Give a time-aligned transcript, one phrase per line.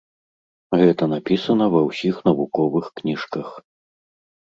[0.83, 3.57] Гэта напісана ва ўсіх навуковых кніжках.